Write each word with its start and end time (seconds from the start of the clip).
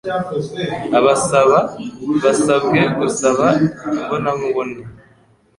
Abasaba 0.99 1.59
basabwe 2.23 2.79
gusaba 2.97 3.45
imbonankubone. 3.97 4.79